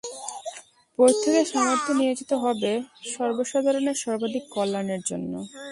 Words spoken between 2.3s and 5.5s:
হবে সর্বসাধারণের সর্বাধিক কল্যাণের জন্য'।